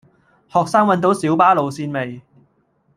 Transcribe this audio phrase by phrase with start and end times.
[0.49, 2.23] 學生搵到小巴路線未